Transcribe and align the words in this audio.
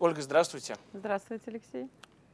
Ольга, 0.00 0.22
здравствуйте. 0.22 0.78
Здравствуйте, 0.94 1.44
Алексей. 1.48 1.86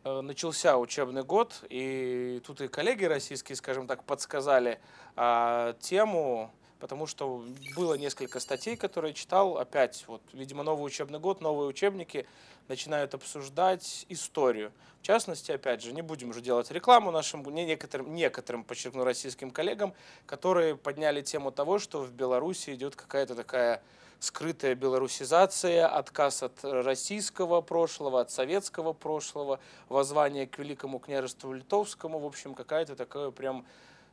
Э, 0.05 0.21
начался 0.21 0.79
учебный 0.79 1.25
год, 1.25 1.65
и 1.69 2.41
тут 2.47 2.61
и 2.61 2.69
коллеги 2.69 3.07
российские, 3.07 3.57
скажем 3.57 3.89
так, 3.89 4.05
подсказали 4.05 4.79
а, 5.17 5.75
тему, 5.81 6.53
потому 6.79 7.09
что 7.09 7.43
было 7.75 7.95
несколько 7.95 8.39
статей, 8.39 8.77
которые 8.77 9.15
читал. 9.15 9.59
Опять, 9.59 10.05
вот, 10.07 10.23
видимо, 10.33 10.63
новый 10.63 10.87
учебный 10.87 11.19
год, 11.19 11.41
новые 11.41 11.67
учебники 11.67 12.29
начинают 12.69 13.15
обсуждать 13.15 14.07
историю. 14.09 14.71
В 15.01 15.03
частности, 15.03 15.51
опять 15.51 15.83
же, 15.83 15.93
не 15.93 16.03
будем 16.03 16.31
уже 16.31 16.43
делать 16.43 16.71
рекламу 16.71 17.11
нашим, 17.11 17.43
не 17.53 17.67
некоторым, 17.67 18.15
некоторым, 18.15 18.63
подчеркну, 18.63 19.03
российским 19.03 19.51
коллегам, 19.51 19.93
которые 20.27 20.77
подняли 20.77 21.21
тему 21.21 21.51
того, 21.51 21.81
что 21.81 22.05
в 22.05 22.13
Беларуси 22.13 22.77
идет 22.77 22.95
какая-то 22.95 23.35
такая 23.35 23.83
скрытая 24.19 24.75
белорусизация, 24.75 25.87
отказ 25.87 26.43
от 26.43 26.65
российского 26.65 27.61
прошлого, 27.61 28.21
от 28.21 28.31
советского 28.31 28.93
прошлого, 28.93 29.61
воззвание 29.89 30.47
к 30.47 30.59
Великому 30.59 30.99
княжеству 30.99 31.53
Литовскому, 31.53 32.19
в 32.19 32.27
общем, 32.27 32.55
какая-то 32.55 32.97
такая 32.97 33.31
прям 33.31 33.67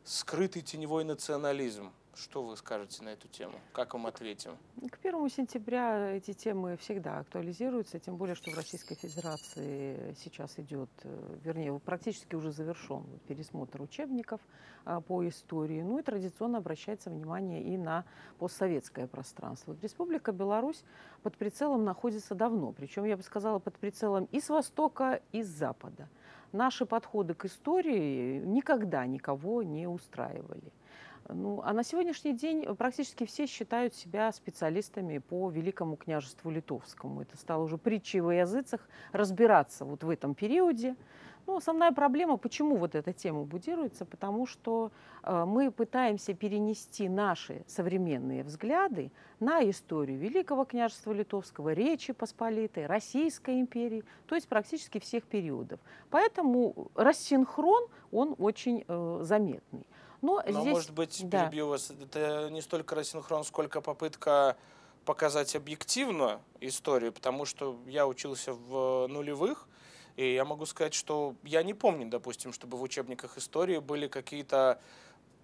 скрытый 0.03 0.61
теневой 0.61 1.03
национализм. 1.03 1.91
Что 2.15 2.43
вы 2.43 2.55
скажете 2.57 3.03
на 3.03 3.09
эту 3.09 3.27
тему? 3.27 3.53
Как 3.71 3.93
вам 3.93 4.05
ответим? 4.05 4.57
К 4.91 4.99
первому 4.99 5.29
сентября 5.29 6.11
эти 6.11 6.33
темы 6.33 6.77
всегда 6.77 7.19
актуализируются, 7.19 7.97
тем 7.99 8.17
более, 8.17 8.35
что 8.35 8.51
в 8.51 8.55
Российской 8.55 8.95
Федерации 8.95 10.15
сейчас 10.19 10.59
идет, 10.59 10.89
э, 11.03 11.37
вернее, 11.43 11.79
практически 11.79 12.35
уже 12.35 12.51
завершен 12.51 13.03
пересмотр 13.27 13.81
учебников 13.81 14.41
а, 14.85 15.01
по 15.01 15.27
истории. 15.27 15.81
Ну 15.81 15.97
и 15.97 16.03
традиционно 16.03 16.59
обращается 16.59 17.09
внимание 17.09 17.63
и 17.63 17.77
на 17.77 18.05
постсоветское 18.37 19.07
пространство. 19.07 19.75
Республика 19.81 20.31
Беларусь 20.31 20.83
под 21.23 21.35
прицелом 21.35 21.83
находится 21.83 22.35
давно, 22.35 22.73
причем, 22.73 23.05
я 23.05 23.17
бы 23.17 23.23
сказала, 23.23 23.57
под 23.57 23.75
прицелом 23.77 24.25
и 24.31 24.39
с 24.39 24.49
востока, 24.49 25.21
и 25.31 25.41
с 25.41 25.47
запада. 25.47 26.07
Наши 26.51 26.85
подходы 26.85 27.33
к 27.33 27.45
истории 27.45 28.39
никогда 28.45 29.07
никого 29.07 29.63
не 29.63 29.87
устраивали. 29.87 30.71
Ну, 31.29 31.61
а 31.63 31.73
на 31.73 31.83
сегодняшний 31.83 32.33
день 32.33 32.65
практически 32.75 33.25
все 33.25 33.47
считают 33.47 33.95
себя 33.95 34.31
специалистами 34.31 35.19
по 35.19 35.49
Великому 35.49 35.95
княжеству 35.95 36.51
Литовскому. 36.51 37.21
Это 37.21 37.37
стало 37.37 37.63
уже 37.63 37.77
притчей 37.77 38.19
во 38.19 38.33
языцах 38.33 38.81
разбираться 39.11 39.85
вот 39.85 40.03
в 40.03 40.09
этом 40.09 40.35
периоде. 40.35 40.95
Ну, 41.45 41.57
основная 41.57 41.91
проблема, 41.91 42.37
почему 42.37 42.77
вот 42.77 42.95
эта 42.95 43.11
тема 43.11 43.43
будируется, 43.43 44.05
потому 44.05 44.45
что 44.45 44.91
э, 45.23 45.43
мы 45.45 45.71
пытаемся 45.71 46.33
перенести 46.33 47.09
наши 47.09 47.63
современные 47.67 48.43
взгляды 48.45 49.11
на 49.41 49.69
историю 49.69 50.17
Великого 50.19 50.63
княжества 50.63 51.11
Литовского, 51.11 51.73
Речи 51.73 52.13
Посполитой, 52.13 52.85
Российской 52.85 53.59
империи, 53.59 54.05
то 54.25 54.35
есть 54.35 54.47
практически 54.47 54.99
всех 54.99 55.25
периодов. 55.25 55.81
Поэтому 56.09 56.87
рассинхрон, 56.95 57.87
он 58.11 58.35
очень 58.37 58.85
э, 58.87 59.19
заметный. 59.23 59.85
Но, 60.23 60.41
Но 60.47 60.61
здесь... 60.61 60.73
может 60.73 60.91
быть, 60.91 61.19
да. 61.29 61.43
перебью 61.43 61.67
вас, 61.67 61.91
это 61.91 62.49
не 62.49 62.61
столько 62.61 62.95
рассинхрон, 62.95 63.43
сколько 63.43 63.81
попытка 63.81 64.55
показать 65.03 65.53
объективно 65.53 66.39
историю, 66.61 67.11
потому 67.11 67.43
что 67.43 67.77
я 67.87 68.07
учился 68.07 68.53
в 68.53 69.07
нулевых, 69.07 69.67
и 70.15 70.33
я 70.33 70.45
могу 70.45 70.65
сказать, 70.65 70.93
что 70.93 71.35
я 71.43 71.61
не 71.61 71.73
помню, 71.73 72.07
допустим, 72.07 72.53
чтобы 72.53 72.77
в 72.77 72.81
учебниках 72.81 73.37
истории 73.37 73.79
были 73.79 74.07
какие-то 74.07 74.79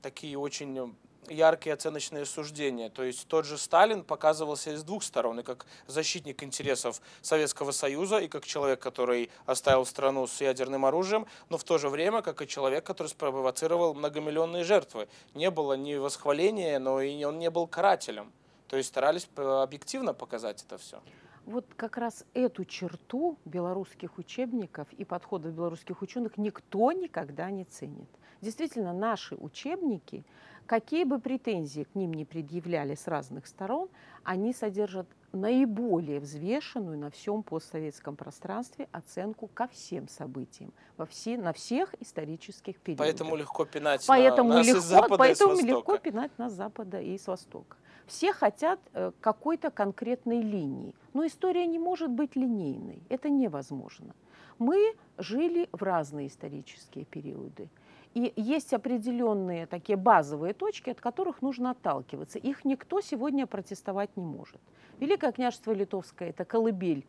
такие 0.02 0.40
очень 0.40 0.96
яркие 1.28 1.74
оценочные 1.74 2.26
суждения. 2.26 2.90
То 2.90 3.04
есть 3.04 3.28
тот 3.28 3.46
же 3.46 3.58
Сталин 3.58 4.04
показывался 4.04 4.72
из 4.72 4.84
двух 4.84 5.04
сторон, 5.04 5.40
и 5.40 5.44
как 5.44 5.66
защитник 5.88 6.44
интересов 6.44 7.02
Советского 7.22 7.72
Союза, 7.72 8.18
и 8.18 8.28
как 8.28 8.46
человек, 8.46 8.80
который 8.80 9.30
оставил 9.46 9.86
страну 9.86 10.28
с 10.28 10.42
ядерным 10.42 10.86
оружием, 10.86 11.28
но 11.50 11.58
в 11.58 11.64
то 11.64 11.78
же 11.78 11.90
время 11.90 12.22
как 12.22 12.42
и 12.42 12.48
человек, 12.48 12.86
который 12.86 13.08
спровоцировал 13.08 13.94
многомиллионные 13.94 14.64
жертвы. 14.64 15.08
Не 15.34 15.52
было 15.52 15.74
ни 15.74 15.96
восхваления, 15.96 16.80
но 16.80 17.02
и 17.02 17.24
он 17.24 17.40
не 17.40 17.50
был 17.50 17.68
карателем. 17.68 18.32
То 18.68 18.78
есть 18.78 18.90
старались 18.90 19.28
объективно 19.36 20.14
показать 20.14 20.64
это 20.64 20.78
все. 20.78 21.02
Вот 21.46 21.66
как 21.76 21.98
раз 21.98 22.26
эту 22.36 22.64
черту 22.64 23.38
белорусских 23.46 24.20
учебников 24.20 24.88
и 24.94 25.04
подходов 25.04 25.52
белорусских 25.54 26.04
ученых 26.04 26.38
никто 26.38 26.92
никогда 26.92 27.50
не 27.50 27.66
ценит. 27.66 28.10
Действительно, 28.42 28.94
наши 28.94 29.36
учебники 29.36 30.24
Какие 30.70 31.04
бы 31.04 31.18
претензии 31.18 31.82
к 31.82 31.96
ним 31.96 32.14
не 32.14 32.26
предъявляли 32.26 32.94
с 32.94 33.08
разных 33.08 33.48
сторон, 33.48 33.90
они 34.24 34.54
содержат 34.54 35.08
наиболее 35.32 36.20
взвешенную 36.20 36.96
на 36.96 37.10
всем 37.10 37.42
постсоветском 37.42 38.16
пространстве 38.16 38.88
оценку 38.92 39.48
ко 39.48 39.68
всем 39.68 40.08
событиям, 40.08 40.72
во 40.96 41.08
все, 41.08 41.40
на 41.40 41.54
всех 41.54 41.96
исторических 42.00 42.78
периодах. 42.78 43.08
Поэтому 43.08 43.36
легко 43.36 43.66
пинать 43.66 44.06
поэтому 44.08 44.50
на, 44.50 44.56
нас 44.58 44.68
легко, 44.68 44.80
из 44.80 44.84
Запада 44.84 45.16
Поэтому 45.18 45.54
и 45.54 45.56
с 45.56 45.64
легко 45.64 45.98
пинать 45.98 46.38
нас 46.38 46.54
с 46.54 46.56
Запада 46.56 47.02
и 47.02 47.18
с 47.18 47.26
Востока. 47.26 47.76
Все 48.06 48.32
хотят 48.32 48.80
э, 48.94 49.12
какой-то 49.22 49.72
конкретной 49.72 50.44
линии. 50.44 50.94
Но 51.14 51.26
история 51.26 51.66
не 51.66 51.80
может 51.80 52.12
быть 52.12 52.36
линейной. 52.36 53.02
Это 53.10 53.32
невозможно. 53.32 54.14
Мы 54.60 54.94
жили 55.18 55.68
в 55.72 55.82
разные 55.82 56.28
исторические 56.28 57.06
периоды. 57.06 57.70
И 58.14 58.34
есть 58.36 58.74
определенные 58.74 59.68
такие 59.68 59.96
базовые 59.98 60.54
точки, 60.54 60.90
от 60.90 61.00
которых 61.00 61.42
нужно 61.42 61.72
отталкиваться. 61.72 62.40
Их 62.40 62.66
никто 62.66 63.02
сегодня 63.02 63.46
протестовать 63.46 64.16
не 64.18 64.26
может. 64.26 64.60
Великое 65.00 65.32
княжество 65.32 65.72
Литовское– 65.72 66.30
это 66.32 66.44
колыбель 66.44 67.06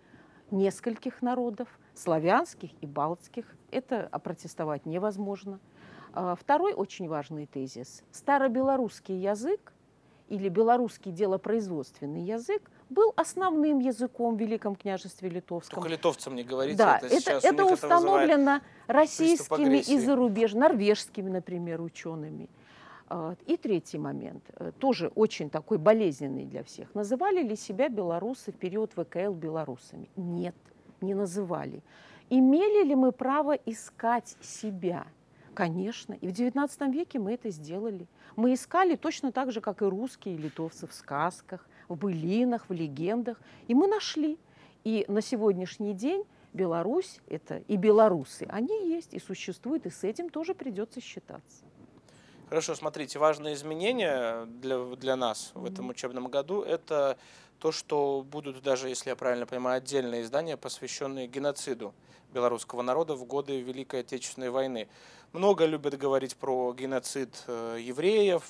нескольких 0.51 1.23
народов, 1.23 1.69
славянских 1.95 2.71
и 2.83 2.87
балтских. 2.87 3.47
Это 3.71 4.07
опротестовать 4.07 4.85
невозможно. 4.85 5.59
А, 6.13 6.35
второй 6.35 6.75
очень 6.75 7.09
важный 7.09 7.47
тезис. 7.47 8.03
Старобелорусский 8.11 9.17
язык 9.17 9.73
или 10.31 10.49
белорусский 10.49 11.13
делопроизводственный 11.13 12.23
язык 12.23 12.71
был 12.89 13.13
основным 13.17 13.81
языком 13.81 14.37
в 14.37 14.41
Великом 14.41 14.77
княжестве 14.77 15.29
Литовском. 15.29 15.75
Только 15.75 15.91
литовцам 15.91 16.35
не 16.35 16.45
говорите, 16.45 16.79
да, 16.79 16.99
это, 16.99 17.33
это, 17.33 17.47
это 17.47 17.65
установлено 17.67 18.57
это 18.57 18.65
российскими 18.87 19.79
и 19.79 19.99
зарубежными, 19.99 20.61
норвежскими, 20.61 21.29
например, 21.29 21.81
учеными. 21.81 22.49
А, 23.09 23.35
и 23.47 23.57
третий 23.57 23.99
момент, 23.99 24.45
э, 24.57 24.71
тоже 24.79 25.09
очень 25.17 25.51
такой 25.51 25.79
болезненный 25.79 26.45
для 26.45 26.63
всех. 26.63 26.95
Называли 26.95 27.43
ли 27.43 27.57
себя 27.57 27.89
белорусы 27.89 28.53
в 28.53 28.57
период 28.57 28.93
ВКЛ 28.93 29.33
белорусами? 29.33 30.09
Нет, 30.15 30.55
не 31.01 31.15
называли. 31.15 31.83
Имели 32.29 32.85
ли 32.85 32.95
мы 32.95 33.11
право 33.11 33.53
искать 33.53 34.37
себя? 34.41 35.07
Конечно. 35.55 36.15
И 36.15 36.29
в 36.29 36.31
XIX 36.31 36.93
веке 36.93 37.19
мы 37.19 37.35
это 37.35 37.51
сделали. 37.51 38.07
Мы 38.37 38.55
искали 38.55 38.97
точно 38.97 39.33
так 39.33 39.53
же, 39.53 39.61
как 39.61 39.83
и 39.83 39.85
русские 39.85 40.35
и 40.35 40.39
литовцы 40.39 40.87
в 40.87 40.93
сказках, 40.93 41.67
в 41.89 41.97
былинах, 41.97 42.69
в 42.69 42.73
легендах. 42.73 43.41
И 43.69 43.75
мы 43.75 43.87
нашли. 43.87 44.39
И 44.85 45.05
на 45.09 45.21
сегодняшний 45.21 45.95
день 45.95 46.25
Беларусь 46.53 47.21
это 47.29 47.59
и 47.69 47.77
белорусы, 47.77 48.47
они 48.51 48.89
есть 48.89 49.15
и 49.15 49.21
существуют, 49.21 49.87
и 49.87 49.91
с 49.91 50.03
этим 50.03 50.31
тоже 50.31 50.55
придется 50.55 51.01
считаться. 51.01 51.65
Хорошо, 52.49 52.75
смотрите, 52.75 53.21
важное 53.21 53.55
изменение 53.55 54.47
для, 54.47 54.85
для 54.97 55.15
нас 55.15 55.53
mm-hmm. 55.55 55.61
в 55.61 55.65
этом 55.67 55.89
учебном 55.91 56.27
году– 56.27 56.63
это 56.63 57.17
то, 57.61 57.71
что 57.71 58.27
будут 58.29 58.63
даже, 58.63 58.89
если 58.89 59.11
я 59.11 59.17
правильно 59.17 59.47
понимаю, 59.47 59.77
отдельные 59.77 60.23
издания, 60.23 60.57
посвященные 60.57 61.29
геноциду 61.29 61.95
белорусского 62.35 62.83
народа 62.83 63.15
в 63.15 63.25
годы 63.25 63.61
Великой 63.61 64.01
Отечественной 64.01 64.51
войны. 64.51 64.89
Много 65.33 65.65
любят 65.65 65.97
говорить 65.97 66.35
про 66.35 66.75
геноцид 66.75 67.45
э, 67.47 67.79
евреев. 67.81 68.43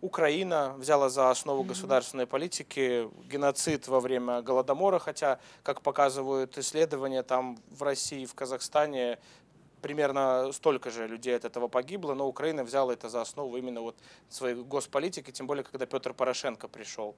Украина 0.00 0.74
взяла 0.76 1.08
за 1.08 1.30
основу 1.30 1.62
государственной 1.62 2.26
политики 2.26 3.08
геноцид 3.30 3.86
во 3.86 4.00
время 4.00 4.42
Голодомора, 4.42 4.98
хотя, 4.98 5.38
как 5.62 5.80
показывают 5.80 6.58
исследования, 6.58 7.22
там 7.22 7.56
в 7.70 7.84
России, 7.84 8.26
в 8.26 8.34
Казахстане 8.34 9.20
примерно 9.80 10.50
столько 10.52 10.90
же 10.90 11.06
людей 11.06 11.36
от 11.36 11.44
этого 11.44 11.68
погибло, 11.68 12.14
но 12.14 12.26
Украина 12.26 12.64
взяла 12.64 12.92
это 12.92 13.08
за 13.08 13.20
основу 13.20 13.56
именно 13.56 13.80
вот 13.80 13.96
своей 14.28 14.56
госполитики, 14.56 15.30
тем 15.30 15.46
более, 15.46 15.62
когда 15.62 15.86
Петр 15.86 16.12
Порошенко 16.14 16.66
пришел. 16.66 17.14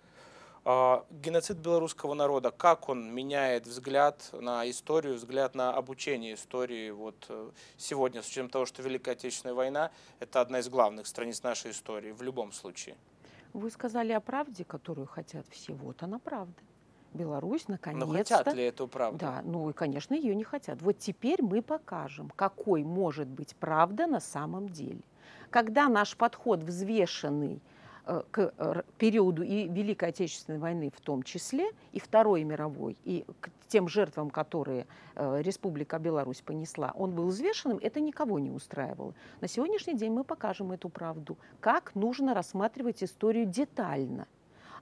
А, 0.69 1.05
геноцид 1.11 1.59
белорусского 1.59 2.15
народа, 2.15 2.51
как 2.51 2.89
он 2.89 3.15
меняет 3.15 3.69
взгляд 3.69 4.29
на 4.33 4.69
историю, 4.69 5.15
взгляд 5.15 5.55
на 5.55 5.73
обучение 5.73 6.35
истории 6.35 6.91
вот 6.91 7.25
э, 7.29 7.51
сегодня, 7.77 8.21
с 8.21 8.29
учетом 8.29 8.51
того, 8.51 8.67
что 8.67 8.83
Великая 8.83 9.13
Отечественная 9.13 9.55
война– 9.55 9.93
это 10.19 10.41
одна 10.41 10.59
из 10.59 10.69
главных 10.69 11.07
страниц 11.07 11.45
нашей 11.45 11.71
истории 11.71 12.11
в 12.11 12.21
любом 12.21 12.51
случае? 12.51 12.97
Вы 13.53 13.71
сказали 13.71 14.11
о 14.11 14.19
правде, 14.19 14.65
которую 14.65 15.07
хотят 15.07 15.47
все. 15.51 15.73
Вот 15.73 16.03
она 16.03 16.19
правда. 16.19 16.61
Беларусь 17.15 17.69
наконец-то... 17.69 18.05
Но 18.05 18.13
хотят 18.13 18.53
ли 18.53 18.65
эту 18.65 18.89
правду? 18.89 19.19
Да, 19.21 19.43
ну 19.45 19.71
и, 19.71 19.73
конечно, 19.73 20.15
ее 20.15 20.35
не 20.35 20.43
хотят. 20.43 20.83
Вот 20.83 20.99
теперь 20.99 21.45
мы 21.45 21.63
покажем, 21.63 22.29
какой 22.35 22.83
может 22.83 23.29
быть 23.29 23.55
правда 23.55 24.09
на 24.09 24.19
самом 24.19 24.69
деле. 24.69 25.03
Когда 25.51 25.89
наш 25.89 26.17
подход 26.17 26.65
взвешенный, 26.65 27.63
к 28.31 28.85
периоду 28.99 29.43
и 29.43 29.69
Великой 29.69 30.11
Отечественной 30.11 30.59
войны 30.59 30.93
в 30.97 31.01
том 31.01 31.23
числе, 31.23 31.71
и 31.93 31.99
Второй 31.99 32.45
мировой, 32.45 32.97
и 33.05 33.25
к 33.41 33.51
тем 33.69 33.89
жертвам, 33.89 34.31
которые 34.31 34.87
Республика 35.17 35.99
Беларусь 35.99 36.41
понесла, 36.41 36.93
он 36.95 37.13
был 37.13 37.27
взвешенным, 37.27 37.79
это 37.83 38.01
никого 38.01 38.39
не 38.39 38.51
устраивало. 38.51 39.15
На 39.41 39.49
сегодняшний 39.49 39.95
день 39.95 40.13
мы 40.13 40.23
покажем 40.23 40.71
эту 40.73 40.89
правду, 40.89 41.37
как 41.61 41.95
нужно 41.95 42.35
рассматривать 42.35 43.03
историю 43.03 43.47
детально– 43.47 44.29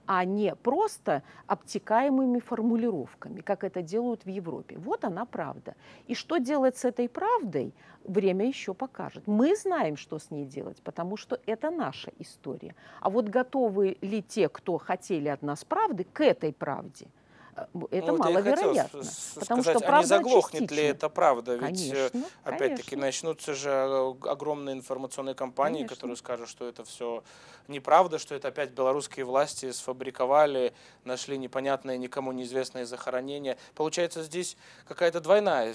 а 0.05 0.25
не 0.25 0.55
просто 0.55 1.23
обтекаемыми 1.47 2.39
формулировками, 2.39 3.41
как 3.41 3.63
это 3.63 3.81
делают 3.81 4.25
в 4.25 4.29
Европе. 4.29 4.77
Вот 4.77 5.03
она 5.05 5.25
правда. 5.25 5.75
И 6.07 6.15
что 6.15 6.37
делать 6.37 6.77
с 6.77 6.85
этой 6.85 7.09
правдой, 7.09 7.73
время 8.03 8.47
еще 8.47 8.73
покажет. 8.73 9.27
Мы 9.27 9.55
знаем, 9.55 9.97
что 9.97 10.19
с 10.19 10.31
ней 10.31 10.45
делать, 10.45 10.81
потому 10.83 11.17
что 11.17 11.39
это 11.45 11.71
наша 11.71 12.11
история. 12.19 12.75
А 13.01 13.09
вот 13.09 13.29
готовы 13.29 13.97
ли 14.01 14.21
те, 14.21 14.49
кто 14.49 14.77
хотели 14.77 15.27
от 15.27 15.41
нас 15.41 15.65
правды, 15.65 16.05
к 16.13 16.21
этой 16.21 16.53
правде– 16.53 17.07
это 17.55 18.11
ну, 18.11 18.17
маловероятно. 18.17 19.01
Потому 19.35 19.61
сказать, 19.61 19.77
что 19.77 19.79
правда 19.79 19.95
а 19.95 20.01
не 20.01 20.05
заглохнет 20.05 20.61
частично. 20.63 20.75
ли 20.75 20.87
это 20.87 21.09
правда? 21.09 21.55
Ведь 21.55 21.89
конечно, 21.89 22.23
опять-таки 22.43 22.95
начнутся 22.95 23.53
же 23.53 23.69
э, 23.69 24.13
огромные 24.29 24.75
информационные 24.75 25.35
кампании, 25.35 25.79
конечно. 25.79 25.95
которые 25.95 26.17
скажут, 26.17 26.49
что 26.49 26.67
это 26.67 26.83
все 26.83 27.23
неправда, 27.67 28.19
что 28.19 28.35
это 28.35 28.49
опять 28.49 28.71
белорусские 28.71 29.25
власти 29.25 29.71
сфабриковали, 29.71 30.73
нашли 31.03 31.37
непонятные, 31.37 31.97
никому 31.97 32.31
неизвестные 32.31 32.85
захоронения. 32.85 33.57
Получается, 33.73 34.23
здесь 34.23 34.57
какая-то 34.87 35.21
двойная, 35.21 35.73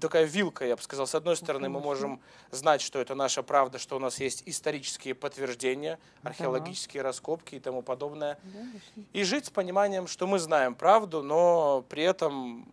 такая 0.00 0.24
вилка, 0.24 0.64
я 0.64 0.76
бы 0.76 0.82
сказал. 0.82 1.06
С 1.06 1.14
одной 1.14 1.36
стороны, 1.36 1.68
мы 1.68 1.80
можем 1.80 2.20
знать, 2.50 2.80
что 2.80 3.00
это 3.00 3.14
наша 3.14 3.42
правда, 3.42 3.78
что 3.78 3.96
у 3.96 3.98
нас 3.98 4.20
есть 4.20 4.42
исторические 4.46 5.14
подтверждения, 5.14 5.98
археологические 6.22 7.02
раскопки 7.02 7.56
и 7.56 7.60
тому 7.60 7.82
подобное. 7.82 8.38
И 9.12 9.22
жить 9.24 9.46
с 9.46 9.50
пониманием, 9.50 10.06
что 10.06 10.26
мы 10.26 10.38
знаем 10.38 10.74
правду, 10.74 11.11
но 11.20 11.84
при 11.88 12.04
этом 12.04 12.72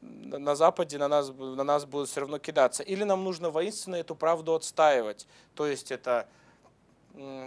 на 0.00 0.54
Западе 0.54 0.98
на 0.98 1.08
нас, 1.08 1.30
на 1.30 1.64
нас 1.64 1.84
будут 1.84 2.08
все 2.08 2.20
равно 2.20 2.38
кидаться. 2.38 2.82
Или 2.82 3.04
нам 3.04 3.24
нужно 3.24 3.50
воинственно 3.50 3.96
эту 3.96 4.14
правду 4.14 4.54
отстаивать. 4.54 5.26
То 5.54 5.66
есть 5.66 5.90
это 5.90 6.26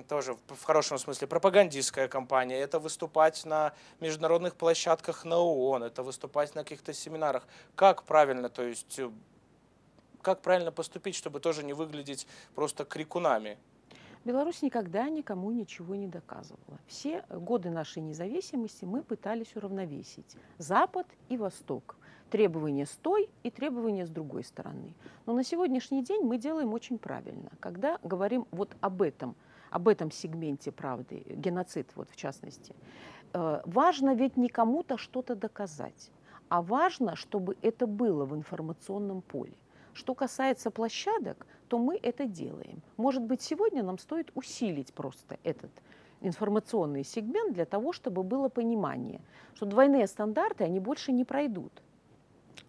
тоже 0.07 0.35
в 0.47 0.63
хорошем 0.63 0.97
смысле 0.97 1.27
пропагандистская 1.27 2.07
кампания, 2.07 2.57
это 2.57 2.79
выступать 2.79 3.45
на 3.45 3.73
международных 3.99 4.55
площадках 4.55 5.25
на 5.25 5.37
ООН, 5.37 5.83
это 5.83 6.01
выступать 6.01 6.55
на 6.55 6.63
каких-то 6.63 6.91
семинарах. 6.91 7.47
Как 7.75 8.03
правильно, 8.03 8.49
то 8.49 8.63
есть 8.63 8.97
э, 8.97 9.11
как 10.23 10.41
правильно 10.41 10.71
поступить, 10.71 11.15
чтобы 11.15 11.39
тоже 11.39 11.63
не 11.63 11.73
выглядеть 11.73 12.25
просто 12.55 12.83
крикунами? 12.83 13.59
Беларусь 14.25 14.61
никогда 14.61 15.09
никому 15.09 15.51
ничего 15.51 15.95
не 15.95 16.07
доказывала. 16.07 16.79
Все 16.87 17.23
годы 17.29 17.69
нашей 17.69 18.01
независимости 18.01 18.85
мы 18.85 19.01
пытались 19.01 19.55
уравновесить 19.55 20.35
Запад 20.57 21.07
и 21.29 21.37
Восток. 21.37 21.95
Требования 22.29 22.85
с 22.85 22.91
той 22.91 23.29
и 23.41 23.49
требования 23.49 24.05
с 24.05 24.09
другой 24.09 24.43
стороны. 24.43 24.93
Но 25.25 25.33
на 25.33 25.43
сегодняшний 25.43 26.03
день 26.03 26.21
мы 26.23 26.37
делаем 26.37 26.73
очень 26.73 26.99
правильно, 26.99 27.49
когда 27.59 27.97
говорим 28.03 28.45
вот 28.51 28.75
об 28.81 29.01
этом– 29.01 29.35
об 29.69 29.87
этом 29.87 30.11
сегменте 30.11 30.71
правды, 30.71 31.23
геноцид 31.27 31.91
вот 31.95 32.09
в 32.09 32.15
частности. 32.15 32.75
Э, 33.33 33.61
важно 33.65 34.15
ведь 34.15 34.37
не 34.37 34.49
кому-то 34.49 34.97
что-то 34.97 35.35
доказать, 35.35 36.11
а 36.49 36.61
важно, 36.61 37.15
чтобы 37.15 37.57
это 37.61 37.87
было 37.87 38.25
в 38.25 38.35
информационном 38.35 39.21
поле. 39.21 39.53
Что 39.93 40.15
касается 40.15 40.71
площадок, 40.71 41.45
то 41.69 41.77
мы 41.77 41.97
это 42.01 42.25
делаем. 42.25 42.81
Может 42.97 43.21
быть, 43.21 43.41
сегодня 43.41 43.83
нам 43.83 43.97
стоит 43.99 44.31
усилить 44.35 44.91
просто 44.93 45.37
этот 45.43 45.71
информационный 46.21 47.03
сегмент 47.03 47.53
для 47.53 47.65
того, 47.65 47.93
чтобы 47.93 48.23
было 48.23 48.49
понимание, 48.49 49.21
что 49.53 49.65
двойные 49.65 50.07
стандарты, 50.07 50.63
они 50.63 50.79
больше 50.79 51.11
не 51.11 51.23
пройдут. 51.23 51.71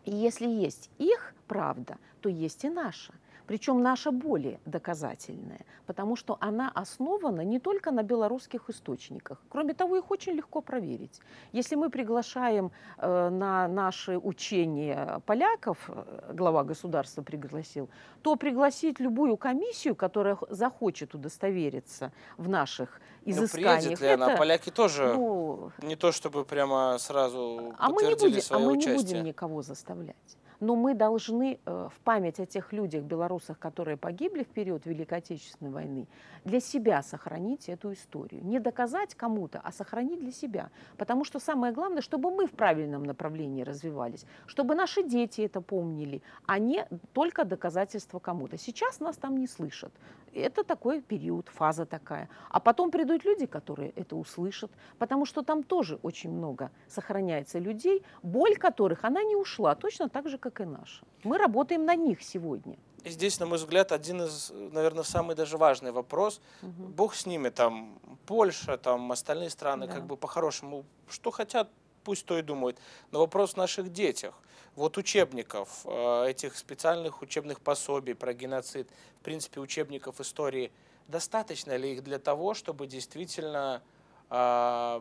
И 0.05 0.15
если 0.15 0.49
есть 0.49 0.91
их 0.99 1.35
правда, 1.49 1.97
то 2.21 2.29
есть 2.29 2.65
и 2.65 2.69
наша. 2.69 3.13
Причем 3.51 3.83
наша 3.83 4.13
более 4.13 4.61
доказательная, 4.65 5.67
потому 5.87 6.15
что 6.15 6.37
она 6.41 6.71
основана 6.73 7.41
не 7.41 7.59
только 7.59 7.91
на 7.91 8.05
белорусских 8.05 8.71
источниках. 8.71 9.43
Кроме 9.49 9.75
того, 9.75 9.97
их 9.97 10.09
очень 10.13 10.35
легко 10.35 10.61
проверить. 10.61 11.21
Если 11.51 11.75
мы 11.75 11.91
приглашаем 11.91 12.71
э, 12.99 13.29
на 13.29 13.67
наши 13.67 14.17
учения 14.17 15.21
поляков, 15.27 15.79
э, 15.89 16.33
глава 16.33 16.63
государства 16.63 17.23
пригласил, 17.23 17.89
то 18.23 18.37
пригласить 18.37 19.01
любую 19.01 19.37
комиссию, 19.37 19.97
которая 19.97 20.39
захочет 20.49 21.17
удостовериться 21.17 22.13
в 22.37 22.49
наших 22.49 23.01
ну, 23.25 23.33
изысканиях. 23.33 23.75
Ну, 23.75 23.81
приедет 23.81 24.01
ли 24.01 24.07
это, 24.07 24.27
она? 24.27 24.37
Поляки 24.37 24.71
тоже 24.71 25.13
ну, 25.13 25.73
не 25.83 25.97
то 25.97 26.13
чтобы 26.13 26.45
прямо 26.45 26.99
сразу 26.99 27.75
а 27.79 27.91
мы 27.91 28.05
не 28.05 28.15
будем, 28.15 28.43
а 28.51 28.59
мы 28.61 28.77
не 28.77 28.95
будем 28.95 29.25
никого 29.25 29.63
заставлять 29.63 30.37
но 30.61 30.77
мы 30.77 30.95
должны 30.95 31.59
э, 31.65 31.89
в 31.91 32.01
память 32.01 32.39
о 32.39 32.47
тех 32.47 32.73
людях, 32.73 33.03
белорусах, 33.05 33.59
которые 33.59 33.97
погибли 33.97 34.43
в 34.43 34.49
период 34.49 34.87
Великой 34.87 35.19
Отечественной 35.19 35.71
войны, 35.71 36.07
для 36.45 36.61
себя 36.61 37.03
сохранить 37.03 37.69
эту 37.69 37.93
историю. 37.93 38.45
Не 38.45 38.61
доказать 38.61 39.15
кому-то, 39.15 39.61
а 39.65 39.73
сохранить 39.73 40.21
для 40.21 40.33
себя. 40.33 40.71
Потому 40.97 41.25
что 41.25 41.39
самое 41.39 41.73
главное, 41.73 42.03
чтобы 42.03 42.31
мы 42.31 42.47
в 42.47 42.53
правильном 42.53 43.03
направлении 43.05 43.63
развивались, 43.63 44.27
чтобы 44.47 44.75
наши 44.75 45.03
дети 45.03 45.41
это 45.41 45.61
помнили, 45.61 46.23
а 46.47 46.59
не 46.59 46.87
только 47.13 47.45
доказательства 47.45 48.19
кому-то. 48.19 48.59
Сейчас 48.59 49.01
нас 49.01 49.17
там 49.17 49.39
не 49.39 49.47
слышат. 49.47 49.93
Это 50.33 50.63
такой 50.63 51.01
период, 51.01 51.49
фаза 51.49 51.87
такая. 51.87 52.29
А 52.51 52.61
потом 52.61 52.91
придут 52.91 53.25
люди, 53.25 53.47
которые 53.47 53.91
это 53.97 54.15
услышат, 54.17 54.71
потому 54.99 55.25
что 55.25 55.43
там 55.43 55.63
тоже 55.63 55.99
очень 56.03 56.31
много 56.31 56.71
сохраняется 56.87 57.59
людей, 57.59 58.05
боль 58.23 58.57
которых, 58.57 59.05
она 59.05 59.25
не 59.25 59.35
ушла, 59.35 59.75
точно 59.75 60.09
так 60.09 60.29
же, 60.29 60.39
как 60.39 60.50
и 60.59 60.65
наша. 60.65 61.05
Мы 61.23 61.39
работаем 61.39 61.85
на 61.85 61.95
них 61.95 62.23
сегодня. 62.23 62.77
И 63.05 63.11
здесь, 63.11 63.39
на 63.41 63.47
мой 63.47 63.59
взгляд, 63.59 63.93
один 63.93 64.23
из, 64.23 64.51
наверное, 64.51 65.05
самый 65.05 65.37
даже 65.37 65.57
важный 65.57 65.93
вопрос. 65.93 66.41
Угу. 66.63 66.89
Бог 66.89 67.15
с 67.15 67.27
ними, 67.27 67.49
там, 67.49 67.99
Польша, 68.27 68.77
там, 68.77 69.13
остальные 69.13 69.51
страны, 69.51 69.87
да. 69.87 69.95
как 69.95 70.07
бы 70.07 70.17
по-хорошему, 70.17 70.85
что 71.09 71.31
хотят, 71.31 71.71
пусть 72.05 72.27
то 72.27 72.39
и 72.39 72.43
думают. 72.43 72.79
Но 73.11 73.21
вопрос 73.21 73.55
в 73.55 73.57
наших 73.57 73.93
детях. 73.93 74.35
Вот 74.77 74.99
учебников, 74.99 75.81
э, 75.85 76.27
этих 76.29 76.57
специальных 76.57 77.23
учебных 77.23 77.61
пособий 77.61 78.15
про 78.15 78.35
геноцид, 78.35 78.89
в 79.21 79.25
принципе, 79.25 79.61
учебников 79.61 80.21
истории, 80.21 80.71
достаточно 81.09 81.77
ли 81.77 81.95
их 81.95 82.05
для 82.05 82.19
того, 82.19 82.55
чтобы 82.55 82.87
действительно 82.87 83.83
э, 84.29 85.01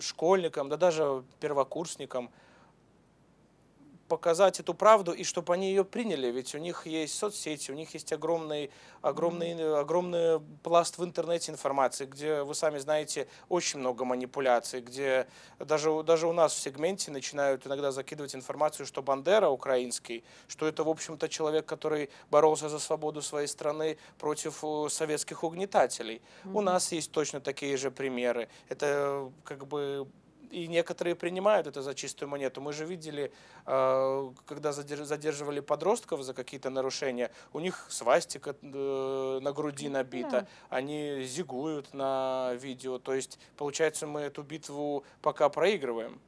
школьникам, 0.00 0.68
да 0.68 0.76
даже 0.76 1.22
первокурсникам 1.40 2.30
показать 4.08 4.60
эту 4.60 4.74
правду 4.74 5.12
и 5.12 5.24
чтобы 5.24 5.54
они 5.54 5.68
ее 5.68 5.84
приняли, 5.84 6.28
ведь 6.28 6.54
у 6.54 6.58
них 6.58 6.86
есть 6.86 7.16
соцсети, 7.16 7.70
у 7.70 7.74
них 7.74 7.92
есть 7.94 8.12
огромный, 8.12 8.70
огромный, 9.02 9.78
огромный 9.80 10.40
пласт 10.62 10.98
в 10.98 11.04
интернете 11.04 11.52
информации, 11.52 12.06
где, 12.06 12.42
вы 12.42 12.54
сами 12.54 12.78
знаете, 12.78 13.28
очень 13.48 13.80
много 13.80 14.04
манипуляций, 14.04 14.80
где 14.80 15.26
даже, 15.58 16.02
даже 16.02 16.26
у 16.26 16.32
нас 16.32 16.54
в 16.54 16.58
сегменте 16.58 17.10
начинают 17.10 17.66
иногда 17.66 17.92
закидывать 17.92 18.34
информацию, 18.34 18.86
что 18.86 19.02
Бандера 19.02 19.48
украинский, 19.48 20.24
что 20.48 20.66
это, 20.66 20.84
в 20.84 20.88
общем-то, 20.88 21.28
человек, 21.28 21.66
который 21.66 22.10
боролся 22.30 22.68
за 22.68 22.78
свободу 22.78 23.22
своей 23.22 23.48
страны 23.48 23.98
против 24.18 24.62
э, 24.62 24.88
советских 24.88 25.44
угнетателей. 25.44 26.22
Mm-hmm. 26.44 26.50
У 26.54 26.60
нас 26.60 26.92
есть 26.92 27.10
точно 27.10 27.40
такие 27.40 27.76
же 27.76 27.90
примеры. 27.90 28.48
Это 28.68 29.30
как 29.44 29.66
бы 29.66 30.06
и 30.50 30.66
некоторые 30.66 31.14
принимают 31.14 31.66
это 31.66 31.82
за 31.82 31.94
чистую 31.94 32.28
монету. 32.28 32.60
Мы 32.60 32.72
же 32.72 32.84
видели, 32.84 33.32
э, 33.66 34.32
когда 34.46 34.72
задерживали 34.72 35.60
подростков 35.60 36.22
за 36.22 36.34
какие-то 36.34 36.70
нарушения, 36.70 37.30
у 37.52 37.60
них 37.60 37.86
свастика 37.88 38.56
э, 38.60 39.38
на 39.42 39.52
груди 39.52 39.88
набита, 39.88 40.46
они 40.68 41.24
зигуют 41.24 41.94
на 41.94 42.54
видео. 42.54 42.98
То 42.98 43.14
есть, 43.14 43.38
получается, 43.56 44.06
мы 44.06 44.20
эту 44.20 44.42
битву 44.42 45.04
пока 45.22 45.48
проигрываем. 45.48 46.20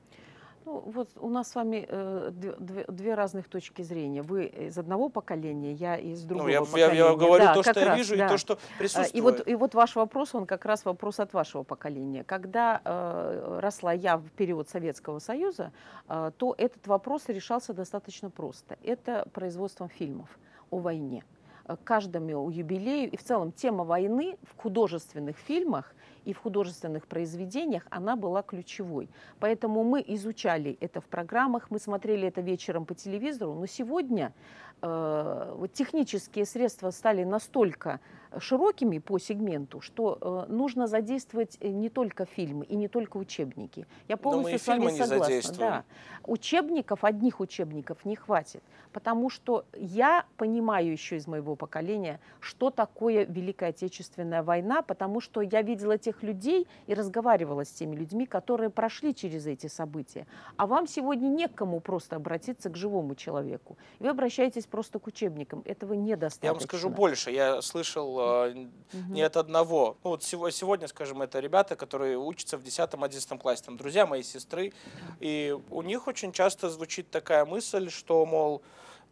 Ну, 0.69 0.83
вот 0.85 1.09
у 1.17 1.31
нас 1.31 1.51
с 1.51 1.55
вами 1.55 1.87
э, 1.89 2.31
две, 2.31 2.85
две 2.89 3.15
разных 3.15 3.49
точки 3.49 3.81
зрения. 3.81 4.21
Вы 4.21 4.45
из 4.45 4.77
одного 4.77 5.09
поколения, 5.09 5.73
я 5.73 5.97
из 5.97 6.25
ну, 6.25 6.29
другого 6.29 6.47
ну, 6.47 6.53
я, 6.53 6.61
поколения. 6.61 6.95
Я, 6.95 7.07
я 7.07 7.17
говорю 7.17 7.45
да, 7.45 7.55
то, 7.55 7.63
что 7.63 7.73
раз, 7.73 7.85
я 7.85 7.97
вижу, 7.97 8.17
да. 8.19 8.27
и 8.27 8.29
то, 8.29 8.37
что 8.37 8.59
присутствует. 8.79 9.15
И 9.15 9.21
вот, 9.23 9.49
и 9.49 9.55
вот 9.55 9.75
ваш 9.75 9.97
вопрос, 9.97 10.35
он 10.35 10.45
как 10.45 10.67
раз 10.67 10.85
вопрос 10.85 11.21
от 11.21 11.33
вашего 11.33 11.63
поколения. 11.63 12.23
Когда 12.23 12.83
э, 12.85 13.61
росла 13.63 13.95
я 13.95 14.19
в 14.19 14.31
период 14.33 14.69
Советского 14.69 15.21
Союза, 15.21 15.73
э, 16.07 16.33
то 16.37 16.55
этот 16.59 16.87
вопрос 16.87 17.29
решался 17.29 17.73
достаточно 17.73 18.29
просто. 18.29 18.77
Это 18.83 19.27
производством 19.33 19.89
фильмов 19.89 20.29
о 20.71 20.81
войне 20.81 21.25
к 21.67 21.85
каждому 21.85 22.51
юбилею 22.51 23.11
и 23.11 23.17
в 23.17 23.23
целом 23.23 23.53
тема 23.53 23.85
войны 23.85 24.39
в 24.43 24.61
художественных 24.61 25.37
фильмах 25.37 25.95
и 26.29 26.35
в 26.35 26.39
художественных 26.39 27.07
произведениях 27.07 27.87
она 27.89 28.15
была 28.15 28.43
ключевой. 28.43 29.09
Поэтому 29.41 29.83
мы 29.83 30.05
изучали 30.07 30.77
это 30.79 31.01
в 31.01 31.07
программах, 31.07 31.71
мы 31.71 31.79
смотрели 31.79 32.29
это 32.29 32.43
вечером 32.43 32.85
по 32.85 32.95
телевизору, 32.95 33.55
но 33.55 33.65
сегодня 33.65 34.35
вот 34.81 35.73
технические 35.73 36.47
средства 36.47 36.91
стали 36.91 37.25
настолько 37.25 38.01
широкими 38.39 38.99
по 38.99 39.19
сегменту, 39.19 39.81
что 39.81 40.19
э, 40.49 40.53
нужно 40.53 40.87
задействовать 40.87 41.57
э, 41.61 41.69
не 41.69 41.89
только 41.89 42.27
фильмы 42.27 42.65
и 42.67 42.77
не 42.77 42.89
только 42.89 43.17
учебники. 43.17 43.87
Я 44.07 44.17
полностью 44.17 44.59
с 44.59 44.67
вами 44.67 44.89
согласна. 44.91 45.55
Да. 45.59 45.85
Учебников, 46.25 47.05
одних 47.05 47.41
учебников 47.41 48.05
не 48.05 48.17
хватит, 48.17 48.63
потому 48.93 49.31
что 49.31 49.65
я 49.75 50.27
понимаю 50.37 50.93
еще 50.93 51.17
из 51.17 51.27
моего 51.27 51.57
поколения, 51.57 52.21
что 52.41 52.71
такое 52.71 53.25
Великая 53.25 53.71
Отечественная 53.71 54.43
война, 54.43 54.83
потому 54.83 55.21
что 55.21 55.41
я 55.41 55.63
видела 55.63 55.97
тех 55.97 56.23
людей 56.23 56.67
и 56.87 56.95
разговаривала 56.95 57.65
с 57.65 57.71
теми 57.71 57.97
людьми, 57.97 58.27
которые 58.27 58.71
прошли 58.71 59.15
через 59.15 59.47
эти 59.47 59.69
события. 59.69 60.27
А 60.57 60.67
вам 60.67 60.87
сегодня 60.87 61.29
некому 61.29 61.81
просто 61.81 62.17
обратиться 62.17 62.69
к 62.69 62.77
живому 62.77 63.15
человеку. 63.15 63.79
Вы 64.01 64.09
обращаетесь 64.09 64.67
просто 64.69 64.99
к 64.99 65.07
учебникам. 65.07 65.63
Этого 65.65 65.95
недостаточно. 65.95 66.47
Я 66.47 66.53
вам 66.53 66.61
скажу 66.61 66.89
больше. 66.91 67.31
Я 67.31 67.63
слышал 67.63 68.17
угу. 68.17 68.69
не 69.09 69.23
от 69.23 69.37
одного. 69.37 69.97
Ну, 70.05 70.11
вот 70.11 70.23
сегодня, 70.23 70.89
скажем, 70.89 71.23
это 71.23 71.41
ребята, 71.41 71.77
которые 71.77 72.19
учатся 72.19 72.57
в 72.57 72.63
10-11 72.63 73.39
классе, 73.39 73.65
там, 73.65 73.77
друзья 73.77 74.07
моей 74.07 74.23
сестры, 74.23 74.73
и 75.21 75.57
у 75.71 75.83
них 75.83 76.07
очень 76.07 76.33
часто 76.33 76.71
звучит 76.71 77.11
такая 77.11 77.45
мысль, 77.45 77.91
что, 77.91 78.25
мол, 78.27 78.63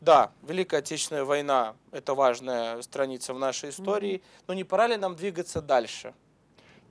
да, 0.00 0.30
Великая 0.42 0.78
Отечественная 0.78 1.24
война– 1.24 1.74
это 1.92 2.14
важная 2.14 2.82
страница 2.82 3.34
в 3.34 3.38
нашей 3.38 3.70
истории, 3.70 4.22
но 4.46 4.54
не 4.54 4.64
пора 4.64 4.86
ли 4.86 4.96
нам 4.96 5.16
двигаться 5.16 5.62
дальше? 5.62 6.14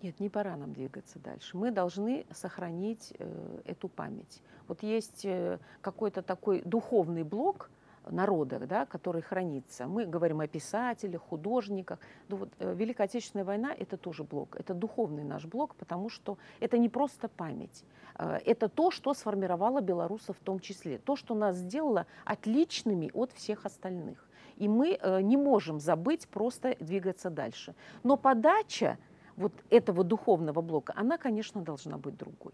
Нет, 0.02 0.20
не 0.20 0.30
пора 0.30 0.56
нам 0.56 0.74
двигаться 0.74 1.20
дальше. 1.20 1.58
Мы 1.58 1.72
должны 1.72 2.26
сохранить 2.32 3.14
э, 3.18 3.60
эту 3.66 3.88
память. 3.88 4.42
Вот 4.68 4.84
есть 4.84 5.26
э, 5.26 5.60
какой-то 5.82 6.22
такой 6.22 6.62
духовный 6.62 7.24
блок– 7.24 7.70
народа, 8.12 8.60
да, 8.60 8.86
который 8.86 9.22
хранится. 9.22 9.88
Мы 9.88 10.06
говорим 10.06 10.40
о 10.40 10.48
писателях, 10.48 11.22
художниках. 11.22 12.00
Но 12.30 12.38
вот, 12.38 12.50
э, 12.60 12.74
Великая 12.76 13.04
Отечественная 13.04 13.46
война– 13.46 13.74
это 13.78 13.98
тоже 13.98 14.24
блок, 14.24 14.56
это 14.60 14.74
духовный 14.74 15.24
наш 15.24 15.46
блок, 15.46 15.76
потому 15.76 16.10
что 16.10 16.38
это 16.60 16.78
не 16.78 16.90
просто 16.90 17.28
память. 17.28 17.84
Э, 18.18 18.40
это 18.46 18.70
то, 18.70 18.92
что 18.92 19.14
сформировало 19.14 19.82
белорусов 19.82 20.38
в 20.38 20.44
том 20.44 20.60
числе, 20.60 20.98
то, 20.98 21.16
что 21.16 21.36
нас 21.36 21.56
сделало 21.56 22.06
отличными 22.26 23.12
от 23.14 23.32
всех 23.32 23.66
остальных. 23.66 24.28
И 24.58 24.68
мы 24.68 24.98
э, 25.02 25.22
не 25.22 25.38
можем 25.38 25.80
забыть 25.80 26.28
просто 26.28 26.76
двигаться 26.80 27.30
дальше. 27.30 27.76
Но 28.04 28.18
подача 28.18 28.98
вот 29.36 29.54
этого 29.70 30.04
духовного 30.04 30.62
блока, 30.62 30.94
она, 30.96 31.18
конечно, 31.18 31.62
должна 31.62 31.98
быть 31.98 32.18
другой. 32.18 32.54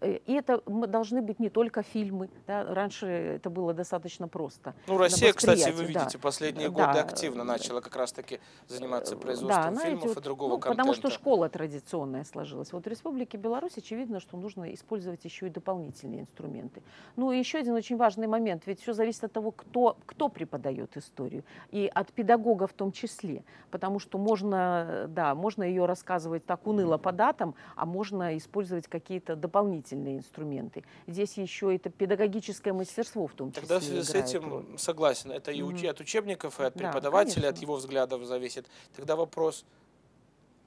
Э, 0.00 0.18
и 0.26 0.32
это 0.34 0.62
должны 0.66 1.22
быть 1.22 1.38
не 1.38 1.50
только 1.50 1.82
фильмы. 1.82 2.28
Да? 2.46 2.64
Раньше 2.64 3.06
это 3.06 3.50
было 3.50 3.72
достаточно 3.72 4.28
просто. 4.28 4.74
Ну, 4.86 4.98
Россия, 4.98 5.32
кстати, 5.32 5.70
вы 5.70 5.84
видите, 5.84 6.10
да. 6.14 6.18
последние 6.18 6.68
годы 6.68 6.94
да. 6.94 7.00
активно 7.00 7.44
начала 7.44 7.80
как 7.80 7.96
раз-таки 7.96 8.40
заниматься 8.68 9.14
э, 9.14 9.18
производством 9.18 9.74
да, 9.74 9.80
фильмов 9.80 10.02
знаете, 10.02 10.20
и 10.20 10.22
другого 10.22 10.50
ну, 10.50 10.58
контента. 10.58 10.82
Потому 10.82 10.94
что 10.94 11.10
школа 11.10 11.48
традиционная 11.48 12.24
сложилась. 12.24 12.72
Вот 12.72 12.84
в 12.84 12.88
Республике 12.88 13.38
Беларусь 13.38 13.78
очевидно, 13.78 14.20
что 14.20 14.36
нужно 14.36 14.72
использовать 14.74 15.24
еще 15.24 15.46
и 15.46 15.50
дополнительные 15.50 16.20
инструменты. 16.20 16.82
Ну 17.16 17.32
и 17.32 17.38
еще 17.38 17.58
один 17.58 17.74
очень 17.74 17.96
важный 17.96 18.26
момент. 18.26 18.64
Ведь 18.66 18.80
все 18.80 18.92
зависит 18.92 19.24
от 19.24 19.32
того, 19.32 19.50
кто, 19.50 19.96
кто 20.06 20.28
преподает 20.28 20.96
историю. 20.96 21.44
И 21.70 21.90
от 21.92 22.12
педагога 22.12 22.66
в 22.66 22.72
том 22.72 22.92
числе. 22.92 23.44
Потому 23.70 23.98
что 23.98 24.18
можно, 24.18 25.06
да, 25.08 25.34
можно 25.34 25.62
ее 25.62 25.86
рассказывать 25.86 26.44
так 26.44 26.66
уныло 26.66 26.98
по 26.98 27.12
датам, 27.12 27.54
а 27.76 27.86
можно 27.86 28.36
использовать 28.36 28.88
какие-то 28.88 29.36
дополнительные 29.36 29.85
дополнительные 29.86 30.18
инструменты. 30.18 30.84
Здесь 31.06 31.38
еще 31.38 31.74
это 31.74 31.90
педагогическое 31.90 32.72
мастерство 32.72 33.26
в 33.26 33.34
том 33.34 33.52
числе. 33.52 33.62
Тогда 33.62 33.80
с 33.80 34.14
этим 34.14 34.48
роль. 34.50 34.64
согласен. 34.78 35.30
Это 35.30 35.52
и 35.52 35.60
уч- 35.60 35.88
от 35.88 36.00
учебников, 36.00 36.60
и 36.60 36.64
от 36.64 36.74
преподавателя, 36.74 37.42
да, 37.42 37.48
от 37.50 37.58
его 37.58 37.76
взглядов 37.76 38.24
зависит. 38.24 38.66
Тогда 38.94 39.16
вопрос, 39.16 39.64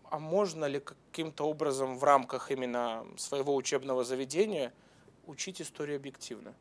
а 0.09 0.19
можно 0.19 0.65
ли 0.65 0.79
каким-то 0.79 1.43
образом 1.49 1.97
в 1.97 2.03
рамках 2.03 2.51
именно 2.51 3.05
своего 3.17 3.55
учебного 3.55 4.03
заведения 4.03 4.71
учить 5.27 5.61
историю 5.61 5.97
объективно? 5.97 6.53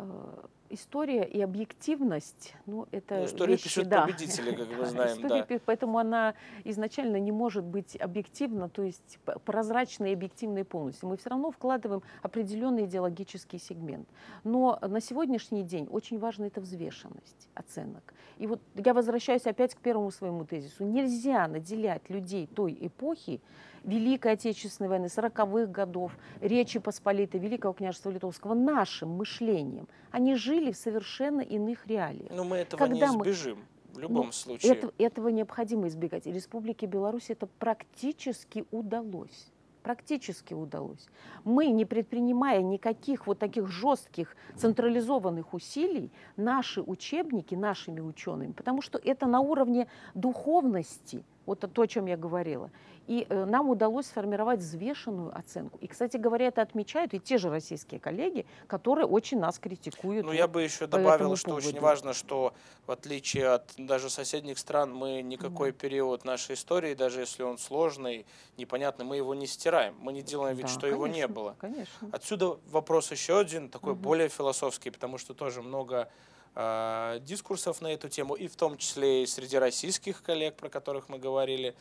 Э, 0.00 0.46
история 0.70 1.24
и 1.24 1.40
объективность, 1.40 2.54
ну, 2.66 2.86
это 2.92 3.16
ну, 3.16 3.24
История 3.24 3.52
вещи, 3.54 3.64
пишет 3.64 3.88
да. 3.88 4.02
победители, 4.02 4.54
как 4.54 4.68
мы 4.68 4.84
знаем. 4.86 5.16
История, 5.16 5.46
да. 5.48 5.60
Поэтому 5.66 5.98
она 5.98 6.34
изначально 6.64 7.16
не 7.16 7.32
может 7.32 7.64
быть 7.64 7.96
объективна, 7.96 8.68
то 8.68 8.82
есть 8.82 9.18
прозрачной 9.44 10.12
и 10.12 10.14
объективной 10.14 10.64
полностью. 10.64 11.08
Мы 11.08 11.16
все 11.16 11.30
равно 11.30 11.50
вкладываем 11.50 12.02
определенный 12.22 12.84
идеологический 12.84 13.58
сегмент. 13.58 14.08
Но 14.44 14.78
на 14.80 15.00
сегодняшний 15.00 15.64
день 15.64 15.88
очень 15.90 16.18
важна 16.18 16.46
эта 16.46 16.60
взвешенность 16.60 17.48
оценок. 17.54 18.14
И 18.38 18.46
вот 18.46 18.60
я 18.74 18.94
возвращаюсь 18.94 19.46
опять 19.46 19.74
к 19.74 19.78
первому 19.78 20.10
своему 20.10 20.44
тезису. 20.44 20.84
Нельзя 20.84 21.48
наделять 21.48 22.08
людей 22.08 22.46
той 22.46 22.76
эпохи, 22.80 23.40
Великой 23.84 24.32
Отечественной 24.32 24.88
войны, 24.88 25.06
40-х 25.06 25.66
годов, 25.66 26.12
Речи 26.40 26.78
Посполитой, 26.78 27.40
Великого 27.40 27.72
княжества 27.72 28.10
Литовского 28.10 28.54
нашим 28.54 29.10
мышлением. 29.10 29.88
Они 30.10 30.34
жили 30.34 30.72
в 30.72 30.76
совершенно 30.76 31.40
иных 31.40 31.86
реалиях. 31.86 32.30
Но 32.30 32.44
мы 32.44 32.58
этого 32.58 32.78
Когда 32.78 33.08
не 33.08 33.16
избежим. 33.16 33.58
Мы... 33.58 33.64
В 33.92 33.98
любом 33.98 34.26
ну, 34.26 34.32
случае. 34.32 34.72
Это, 34.72 34.92
этого 34.98 35.28
необходимо 35.28 35.88
избегать. 35.88 36.26
И 36.26 36.32
Республике 36.32 36.86
Беларусь 36.86 37.28
это 37.28 37.48
практически 37.58 38.64
удалось 38.70 39.50
практически 39.82 40.54
удалось. 40.54 41.08
Мы, 41.44 41.68
не 41.68 41.84
предпринимая 41.84 42.62
никаких 42.62 43.26
вот 43.26 43.38
таких 43.38 43.68
жестких 43.68 44.36
централизованных 44.56 45.54
усилий, 45.54 46.10
наши 46.36 46.82
учебники 46.82 47.54
нашими 47.54 48.00
учеными, 48.00 48.52
потому 48.52 48.82
что 48.82 49.00
это 49.02 49.26
на 49.26 49.40
уровне 49.40 49.88
духовности, 50.14 51.24
вот 51.46 51.60
то, 51.60 51.82
о 51.82 51.86
чем 51.86 52.06
я 52.06 52.16
говорила. 52.16 52.70
И 53.10 53.26
э, 53.28 53.44
нам 53.44 53.68
удалось 53.68 54.06
сформировать 54.06 54.60
взвешенную 54.60 55.36
оценку. 55.36 55.76
И, 55.78 55.88
кстати 55.88 56.16
говоря, 56.16 56.46
это 56.46 56.62
отмечают 56.62 57.12
и 57.12 57.18
те 57.18 57.38
же 57.38 57.50
российские 57.50 57.98
коллеги, 57.98 58.46
которые 58.68 59.04
очень 59.04 59.40
нас 59.40 59.58
критикуют. 59.58 60.22
Ну, 60.22 60.30
вот 60.30 60.38
я 60.38 60.46
бы 60.46 60.62
еще 60.62 60.86
добавил, 60.86 61.34
что 61.34 61.48
поводу. 61.48 61.68
очень 61.70 61.80
важно, 61.80 62.12
что 62.12 62.54
в 62.86 62.92
отличие 62.92 63.48
от 63.48 63.74
даже 63.76 64.10
соседних 64.10 64.60
стран, 64.60 64.94
мы 64.94 65.22
никакой 65.22 65.72
да. 65.72 65.78
период 65.78 66.24
нашей 66.24 66.54
истории, 66.54 66.94
даже 66.94 67.18
если 67.18 67.42
он 67.42 67.58
сложный, 67.58 68.26
непонятный, 68.56 69.04
мы 69.04 69.16
его 69.16 69.34
не 69.34 69.48
стираем. 69.48 69.96
Мы 69.98 70.12
не 70.12 70.22
делаем 70.22 70.56
вид, 70.56 70.66
да, 70.66 70.70
что 70.70 70.82
конечно, 70.82 70.94
его 70.94 71.06
не 71.08 71.26
было. 71.26 71.56
Конечно. 71.58 72.08
Отсюда 72.12 72.58
вопрос 72.70 73.10
еще 73.10 73.40
один, 73.40 73.70
такой 73.70 73.94
угу. 73.94 74.02
более 74.02 74.28
философский, 74.28 74.90
потому 74.90 75.18
что 75.18 75.34
тоже 75.34 75.62
много 75.62 76.08
э, 76.54 77.18
дискурсов 77.22 77.80
на 77.80 77.88
эту 77.88 78.08
тему, 78.08 78.34
и 78.34 78.46
в 78.46 78.54
том 78.54 78.76
числе 78.76 79.24
и 79.24 79.26
среди 79.26 79.58
российских 79.58 80.22
коллег, 80.22 80.54
про 80.54 80.68
которых 80.68 81.08
мы 81.08 81.18
говорили. 81.18 81.74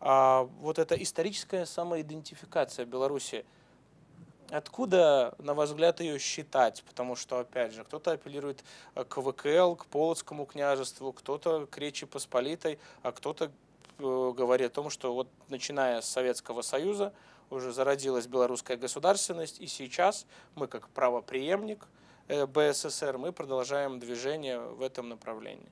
А 0.00 0.48
вот 0.60 0.78
эта 0.78 0.94
историческая 1.02 1.66
самоидентификация 1.66 2.84
Беларуси, 2.84 3.44
Откуда, 4.50 5.34
на 5.38 5.54
ваш 5.54 5.70
взгляд, 5.70 6.00
ее 6.00 6.18
считать? 6.18 6.82
Потому 6.84 7.16
что, 7.16 7.38
опять 7.38 7.72
же, 7.72 7.82
кто-то 7.82 8.12
апеллирует 8.12 8.62
э, 8.94 9.04
к 9.04 9.20
ВКЛ, 9.20 9.74
к 9.74 9.86
Полоцкому 9.86 10.44
княжеству, 10.44 11.12
кто-то 11.12 11.66
к 11.66 11.78
Речи 11.78 12.06
Посполитой, 12.06 12.78
а 13.02 13.12
кто-то 13.12 13.46
э, 13.46 13.50
говорит 13.98 14.70
о 14.70 14.74
том, 14.74 14.90
что 14.90 15.14
вот 15.14 15.28
начиная 15.48 16.00
с 16.02 16.08
Советского 16.08 16.62
Союза 16.62 17.14
уже 17.50 17.72
зародилась 17.72 18.26
белорусская 18.26 18.76
государственность, 18.76 19.60
и 19.60 19.66
сейчас 19.66 20.26
мы, 20.54 20.66
как 20.66 20.88
правоприемник 20.90 21.86
э, 22.28 22.46
БССР, 22.46 23.16
мы 23.16 23.32
продолжаем 23.32 23.98
движение 23.98 24.58
в 24.58 24.82
этом 24.82 25.08
направлении. 25.08 25.68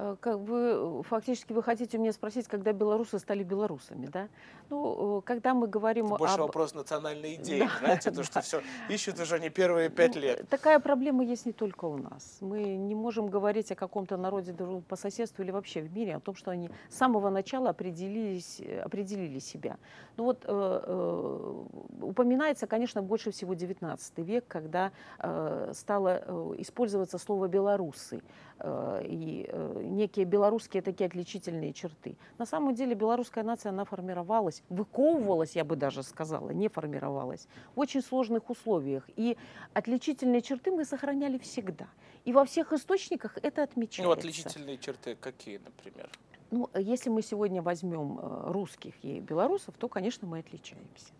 Э, 0.00 0.16
как 0.18 0.40
бы 0.40 1.00
э, 1.00 1.02
фактически 1.02 1.52
вы 1.52 1.62
хотите 1.62 1.98
меня 1.98 2.12
спросить, 2.12 2.48
когда 2.48 2.72
белорусы 2.72 3.18
стали 3.18 3.42
белорусами, 3.42 4.06
да? 4.06 4.28
Ну, 4.70 5.18
э, 5.18 5.22
когда 5.22 5.52
мы 5.52 5.68
говорим 5.68 6.06
Это 6.06 6.16
больше 6.16 6.34
об... 6.34 6.40
вопрос 6.40 6.74
национальной 6.74 7.34
идеи, 7.34 7.60
да, 7.60 7.70
знаете, 7.80 8.10
то, 8.10 8.22
что 8.22 8.40
все 8.46 8.62
ищут 8.88 9.20
уже 9.20 9.38
не 9.38 9.50
первые 9.50 9.90
пять 9.90 10.14
ну, 10.14 10.22
лет. 10.22 10.48
Такая 10.48 10.80
проблема 10.80 11.22
есть 11.22 11.44
не 11.44 11.52
только 11.52 11.84
у 11.84 11.98
нас. 11.98 12.38
Мы 12.40 12.62
не 12.62 12.94
можем 12.94 13.28
говорить 13.28 13.72
о 13.72 13.74
каком-то 13.74 14.16
народе 14.16 14.54
по 14.88 14.96
соседству 14.96 15.42
или 15.42 15.50
вообще 15.50 15.82
в 15.82 15.92
мире, 15.92 16.16
о 16.16 16.20
том, 16.20 16.34
что 16.34 16.50
они 16.50 16.70
с 16.88 16.96
самого 16.96 17.28
начала 17.28 17.70
определились, 17.70 18.62
определили 18.84 19.38
себя. 19.38 19.76
Ну 20.16 20.24
вот 20.24 20.44
э, 20.44 20.48
э, 20.48 21.64
упоминается, 22.02 22.66
конечно, 22.66 23.02
больше 23.02 23.30
всего 23.30 23.54
XIX 23.54 23.98
век, 24.16 24.44
когда 24.48 24.92
э, 25.18 25.72
стало 25.74 26.54
использоваться 26.58 27.18
слово 27.18 27.48
«белорусы» 27.48 28.22
и 28.62 29.50
некие 29.90 30.24
белорусские 30.24 30.82
такие 30.82 31.06
отличительные 31.06 31.72
черты. 31.72 32.16
На 32.38 32.46
самом 32.46 32.74
деле 32.74 32.94
белорусская 32.94 33.44
нация, 33.44 33.70
она 33.70 33.84
формировалась, 33.84 34.62
выковывалась, 34.68 35.56
я 35.56 35.64
бы 35.64 35.76
даже 35.76 36.02
сказала, 36.02 36.50
не 36.50 36.68
формировалась, 36.68 37.46
в 37.74 37.80
очень 37.80 38.02
сложных 38.02 38.50
условиях. 38.50 39.08
И 39.16 39.36
отличительные 39.72 40.42
черты 40.42 40.70
мы 40.70 40.84
сохраняли 40.84 41.38
всегда. 41.38 41.88
И 42.24 42.32
во 42.32 42.44
всех 42.44 42.72
источниках 42.72 43.38
это 43.42 43.62
отмечается. 43.62 44.02
Ну, 44.02 44.10
отличительные 44.10 44.78
черты 44.78 45.16
какие, 45.20 45.58
например? 45.58 46.10
Ну, 46.50 46.68
если 46.74 47.10
мы 47.10 47.22
сегодня 47.22 47.62
возьмем 47.62 48.18
э, 48.18 48.50
русских 48.50 48.94
и 49.02 49.20
белорусов, 49.20 49.74
то, 49.78 49.88
конечно, 49.88 50.26
мы 50.26 50.40
отличаемся 50.40 51.12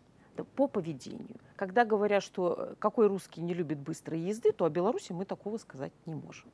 по 0.45 0.69
поведению. 0.69 1.39
Когда 1.57 1.85
говорят, 1.85 2.23
что 2.23 2.57
э, 2.59 2.75
какой 2.79 3.07
русский 3.07 3.41
не 3.41 3.55
любит 3.55 3.79
быстрой 3.79 4.21
езды, 4.21 4.53
то 4.53 4.65
о 4.65 4.71
Беларуси 4.71 5.13
мы 5.13 5.25
такого 5.25 5.59
сказать 5.59 5.93
не 6.07 6.15
можем. 6.15 6.49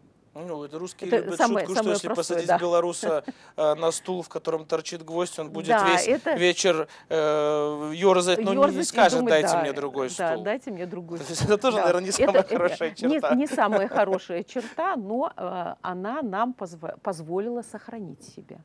Ну, 0.44 0.64
это 0.64 0.78
русские 0.78 1.08
это 1.08 1.24
любят 1.24 1.38
самое, 1.38 1.66
шутку, 1.66 1.74
самое 1.74 1.96
что 1.96 2.06
если 2.06 2.06
простое, 2.08 2.36
посадить 2.36 2.48
да. 2.48 2.58
белоруса 2.58 3.24
э, 3.56 3.74
на 3.74 3.90
стул, 3.90 4.22
в 4.22 4.28
котором 4.28 4.66
торчит 4.66 5.02
гвоздь, 5.04 5.38
он 5.38 5.50
будет 5.50 5.68
да, 5.68 5.88
весь 5.90 6.06
это... 6.06 6.34
вечер 6.34 6.88
э, 7.08 7.92
ерзать, 7.94 8.40
но 8.40 8.52
ерзать 8.52 8.76
не 8.76 8.82
скажет, 8.84 9.20
думать, 9.20 9.32
дайте 9.32 9.48
да, 9.48 9.60
мне 9.62 9.72
другой 9.72 10.10
стул. 10.10 10.26
Да, 10.26 10.36
дайте 10.36 10.70
мне 10.70 10.86
другой 10.86 11.18
стул. 11.20 11.36
Это 11.46 11.58
тоже, 11.58 11.76
да. 11.76 11.82
наверное, 11.84 12.06
не 12.06 12.12
самая 12.12 12.40
это, 12.40 12.54
хорошая 12.56 12.88
это, 12.90 13.00
черта. 13.00 13.34
Не, 13.34 13.40
не 13.40 13.46
самая 13.46 13.88
хорошая 13.96 14.42
черта, 14.44 14.96
но 14.96 15.32
э, 15.36 15.74
она 15.80 16.22
нам 16.22 16.54
позво- 16.58 16.98
позволила 17.00 17.62
сохранить 17.62 18.22
себя. 18.22 18.58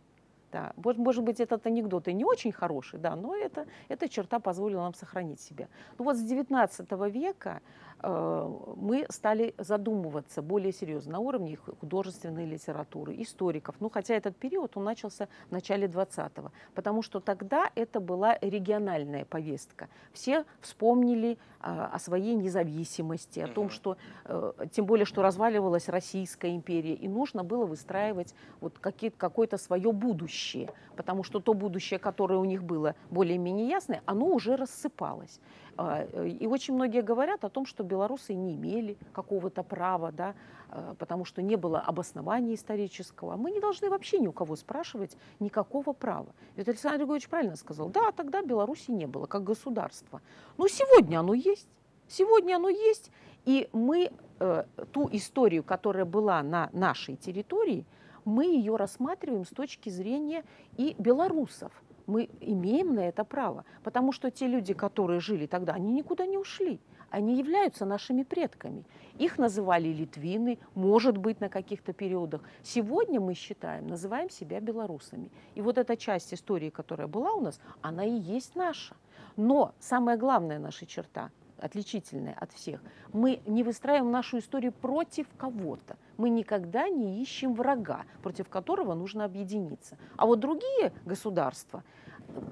Да. 0.52 0.74
Может 0.76 1.24
быть, 1.24 1.40
этот 1.40 1.66
анекдот 1.66 2.08
и 2.08 2.14
не 2.14 2.26
очень 2.26 2.52
хороший, 2.52 3.00
да, 3.00 3.16
но 3.16 3.36
это, 3.36 3.66
эта 3.88 4.10
черта 4.10 4.40
позволила 4.40 4.82
нам 4.82 4.94
сохранить 4.94 5.40
себя. 5.40 5.68
Ну 5.98 6.06
вот 6.06 6.18
с 6.18 6.24
XIX 6.24 7.10
века 7.10 7.62
мы 8.04 9.06
стали 9.10 9.54
задумываться 9.58 10.42
более 10.42 10.72
серьезно 10.72 11.12
на 11.12 11.20
уровне 11.20 11.58
художественной 11.58 12.46
литературы, 12.46 13.16
историков. 13.22 13.76
Ну, 13.80 13.90
хотя 13.90 14.16
этот 14.16 14.36
период, 14.38 14.78
он 14.78 14.84
начался 14.84 15.28
в 15.50 15.52
начале 15.52 15.88
20-го, 15.88 16.52
потому 16.74 17.02
что 17.02 17.20
тогда 17.20 17.70
это 17.76 18.00
была 18.00 18.38
региональная 18.42 19.26
повестка. 19.26 19.90
Все 20.14 20.46
вспомнили 20.62 21.38
а, 21.60 21.92
о 21.94 22.00
своей 22.00 22.34
независимости, 22.34 23.40
о 23.40 23.48
том, 23.48 23.70
что, 23.70 23.98
э, 24.26 24.54
тем 24.72 24.86
более, 24.86 25.06
что 25.06 25.22
разваливалась 25.22 25.90
Российская 25.90 26.56
империя, 26.56 26.96
и 26.96 27.08
нужно 27.08 27.44
было 27.44 27.66
выстраивать 27.66 28.34
вот 28.62 28.80
какое-то 28.80 29.58
свое 29.58 29.92
будущее, 29.92 30.74
потому 30.96 31.24
что 31.24 31.40
то 31.40 31.54
будущее, 31.54 32.00
которое 32.00 32.40
у 32.40 32.46
них 32.46 32.64
было 32.64 32.96
более-менее 33.12 33.68
ясное, 33.68 34.02
оно 34.06 34.26
уже 34.28 34.56
рассыпалось. 34.56 35.40
А, 35.78 36.06
э, 36.12 36.28
и 36.28 36.48
очень 36.48 36.74
многие 36.74 37.02
говорят 37.02 37.44
о 37.44 37.50
том, 37.50 37.66
что 37.66 37.84
белорусы 37.84 38.34
не 38.34 38.56
имели 38.56 38.98
какого-то 39.14 39.64
права, 39.64 40.12
да, 40.12 40.36
а, 40.70 40.96
потому 40.98 41.26
что 41.26 41.42
не 41.42 41.56
было 41.56 41.80
обоснования 41.80 42.56
исторического. 42.56 43.36
Мы 43.36 43.52
не 43.52 43.60
должны 43.60 43.90
вообще 43.90 44.20
ни 44.20 44.28
у 44.28 44.32
кого 44.32 44.56
спрашивать 44.56 45.18
никакого 45.40 45.94
права. 45.94 46.34
Ведь 46.56 46.68
Александр 46.68 47.00
Григорьевич 47.00 47.30
правильно 47.30 47.56
сказал, 47.56 47.90
да, 47.90 48.12
тогда 48.12 48.42
Беларуси 48.42 48.92
не 48.92 49.06
было 49.06 49.26
как 49.26 49.44
государства. 49.44 50.22
Но 50.58 50.68
сегодня 50.68 51.20
оно 51.20 51.34
есть. 51.34 51.68
Сегодня 52.08 52.58
оно 52.58 52.68
есть, 52.68 53.10
и 53.46 53.70
мы 53.72 54.12
э, 54.40 54.64
ту 54.92 55.10
историю, 55.14 55.64
которая 55.64 56.04
была 56.04 56.44
на 56.44 56.70
нашей 56.74 57.16
территории, 57.16 57.86
мы 58.26 58.46
ее 58.46 58.76
рассматриваем 58.76 59.46
с 59.46 59.50
точки 59.50 59.90
зрения 59.90 60.44
и 60.76 60.94
белорусов 61.00 61.72
мы 62.08 62.30
имеем 62.40 62.96
на 62.96 63.02
это 63.02 63.24
право, 63.24 63.66
потому 63.84 64.12
что 64.12 64.32
те 64.32 64.48
люди, 64.48 64.74
которые 64.74 65.20
жили 65.20 65.46
тогда, 65.46 65.74
они 65.74 65.92
никуда 65.92 66.26
не 66.26 66.38
ушли. 66.38 66.80
Они 67.10 67.38
являются 67.38 67.86
нашими 67.86 68.24
предками. 68.24 68.86
Их 69.18 69.38
называли 69.38 69.90
литвины, 69.90 70.60
может 70.76 71.18
быть, 71.18 71.42
на 71.42 71.50
каких-то 71.50 71.92
периодах. 71.92 72.42
Сегодня 72.64 73.20
мы 73.20 73.34
считаем, 73.34 73.88
называем 73.88 74.30
себя 74.30 74.62
белорусами. 74.62 75.30
И 75.56 75.62
вот 75.62 75.78
эта 75.78 75.98
часть 75.98 76.34
истории, 76.34 76.70
которая 76.70 77.08
была 77.08 77.34
у 77.34 77.42
нас, 77.42 77.60
она 77.82 78.06
и 78.06 78.14
есть 78.14 78.56
наша. 78.56 78.96
Но 79.36 79.74
самая 79.80 80.18
главная 80.18 80.58
наша 80.58 80.86
черта 80.86 81.32
отличительная 81.62 82.34
от 82.34 82.52
всех. 82.54 82.82
Мы 83.14 83.42
не 83.46 83.64
выстраиваем 83.64 84.12
нашу 84.12 84.40
историю 84.40 84.72
против 84.72 85.28
кого-то. 85.38 85.98
Мы 86.22 86.30
никогда 86.30 86.88
не 86.88 87.20
ищем 87.20 87.56
врага, 87.56 88.06
против 88.22 88.48
которого 88.48 88.94
нужно 88.94 89.26
объединиться. 89.26 89.98
А 90.18 90.28
вот 90.28 90.40
другие 90.40 90.94
государства, 91.04 91.84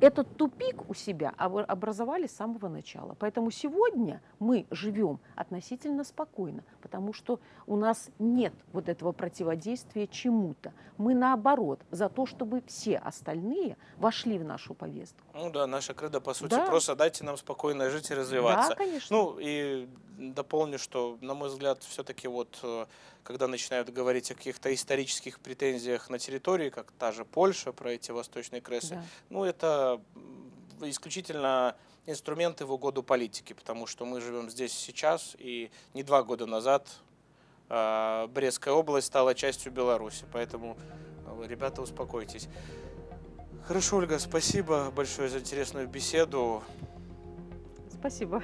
этот 0.02 0.36
тупик 0.38 0.90
у 0.90 0.94
себя 0.94 1.34
образовали 1.38 2.28
с 2.28 2.36
самого 2.36 2.68
начала. 2.68 3.16
Поэтому 3.20 3.52
сегодня 3.52 4.22
мы 4.40 4.66
живем 4.72 5.20
относительно 5.36 6.04
спокойно, 6.04 6.64
потому 6.82 7.14
что 7.14 7.40
у 7.68 7.76
нас 7.76 8.10
нет 8.20 8.54
вот 8.72 8.90
этого 8.90 9.12
противодействия 9.12 10.08
чему-то. 10.08 10.74
Мы 10.98 11.14
наоборот 11.14 11.82
за 11.92 12.10
то, 12.10 12.26
чтобы 12.26 12.64
все 12.68 12.98
остальные 12.98 13.78
вошли 13.98 14.38
в 14.38 14.44
нашу 14.44 14.74
повестку. 14.74 15.20
Ну 15.34 15.52
да, 15.52 15.68
наша 15.68 15.94
кредо, 15.94 16.22
по 16.22 16.34
сути, 16.34 16.52
да. 16.52 16.66
просто 16.66 16.96
дайте 16.96 17.24
нам 17.24 17.38
спокойно 17.38 17.90
жить 17.90 18.10
и 18.12 18.14
развиваться. 18.14 18.70
Да, 18.70 18.76
конечно. 18.76 19.16
Ну 19.16 19.38
и 19.40 19.88
дополню, 20.18 20.80
что, 20.80 21.18
на 21.22 21.34
мой 21.34 21.50
взгляд, 21.50 21.84
все-таки 21.84 22.28
вот 22.28 22.60
э, 22.64 22.86
когда 23.24 23.48
начинают 23.48 23.90
говорить 23.90 24.32
о 24.32 24.36
каких-то 24.36 24.74
исторических 24.74 25.40
претензиях 25.40 26.10
на 26.10 26.20
территории, 26.20 26.70
как 26.70 26.92
та 26.92 27.12
же 27.12 27.26
Польша, 27.26 27.72
про 27.72 27.92
эти 27.92 28.12
восточные 28.12 28.62
крессы, 28.62 28.96
да. 28.96 29.04
ну 29.30 29.44
это 29.44 29.69
исключительно 30.82 31.76
инструменты 32.06 32.66
в 32.66 32.72
угоду 32.72 33.04
политики, 33.04 33.54
потому 33.54 33.88
что 33.88 34.06
мы 34.06 34.22
живем 34.22 34.50
здесь 34.50 34.74
сейчас, 34.74 35.36
и 35.40 35.72
не 35.94 36.04
два 36.04 36.24
года 36.24 36.46
назад 36.46 36.88
э, 37.70 38.28
Брестская 38.28 38.74
область 38.74 39.08
стала 39.08 39.36
частью 39.36 39.72
Беларуси, 39.72 40.26
поэтому, 40.32 40.78
э, 41.26 41.48
ребята, 41.48 41.82
успокойтесь. 41.82 42.48
Хорошо, 43.68 43.98
Ольга, 43.98 44.18
спасибо 44.18 44.92
большое 44.96 45.30
за 45.30 45.40
интересную 45.40 45.88
беседу. 45.88 46.64
Спасибо. 47.92 48.42